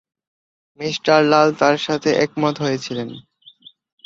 Mr 0.79 0.95
Lal 1.29 1.49
তার 1.53 1.77
সাথে 1.77 2.09
একমত 2.15 2.55
হয়েছিলেন। 2.61 3.09